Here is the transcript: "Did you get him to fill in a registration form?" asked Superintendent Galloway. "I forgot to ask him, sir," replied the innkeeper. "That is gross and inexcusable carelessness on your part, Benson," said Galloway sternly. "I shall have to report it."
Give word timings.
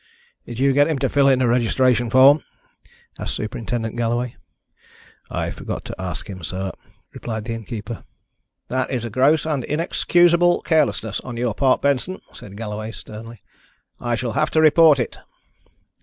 "Did 0.47 0.57
you 0.57 0.73
get 0.73 0.87
him 0.87 0.97
to 0.97 1.09
fill 1.09 1.29
in 1.29 1.43
a 1.43 1.47
registration 1.47 2.09
form?" 2.09 2.41
asked 3.19 3.35
Superintendent 3.35 3.95
Galloway. 3.95 4.35
"I 5.29 5.51
forgot 5.51 5.85
to 5.85 6.01
ask 6.01 6.27
him, 6.27 6.43
sir," 6.43 6.71
replied 7.13 7.45
the 7.45 7.53
innkeeper. 7.53 8.03
"That 8.67 8.89
is 8.89 9.05
gross 9.09 9.45
and 9.45 9.63
inexcusable 9.63 10.63
carelessness 10.63 11.19
on 11.21 11.37
your 11.37 11.53
part, 11.53 11.83
Benson," 11.83 12.19
said 12.33 12.57
Galloway 12.57 12.93
sternly. 12.93 13.43
"I 13.99 14.15
shall 14.15 14.31
have 14.33 14.49
to 14.49 14.59
report 14.61 14.97
it." 14.97 15.19